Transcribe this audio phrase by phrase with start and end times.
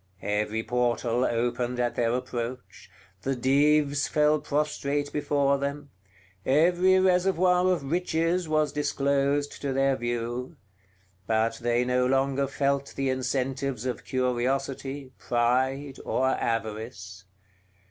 [0.23, 2.89] Every portal opened at their approach;
[3.21, 5.91] the Dives fell prostrate before them;
[6.43, 10.57] every reservoir of riches was disclosed to their view:
[11.27, 17.25] but they no longer felt the incentives of curiosity, pride, or avarice.